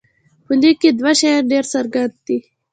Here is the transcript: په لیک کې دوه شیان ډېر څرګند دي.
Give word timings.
په 0.45 0.53
لیک 0.61 0.77
کې 0.81 0.89
دوه 0.99 1.11
شیان 1.19 1.41
ډېر 1.51 1.63
څرګند 1.73 2.13
دي. 2.25 2.39